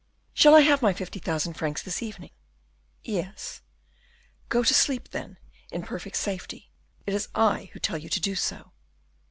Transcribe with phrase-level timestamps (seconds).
[0.33, 2.31] "Shall I have my fifty thousand francs this evening?"
[3.03, 3.61] "Yes."
[4.49, 5.37] "Go to sleep, then,
[5.71, 6.71] in perfect safety
[7.05, 8.71] it is I who tell you to do so."